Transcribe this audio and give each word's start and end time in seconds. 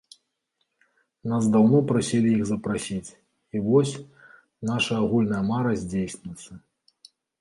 Нас 1.31 1.43
даўно 1.55 1.81
прасілі 1.91 2.29
іх 2.37 2.41
запрасіць, 2.51 3.15
і 3.59 3.61
вось, 3.67 3.91
наша 4.71 4.91
агульная 5.03 5.43
мара 5.51 5.71
здзейсніцца. 5.83 6.51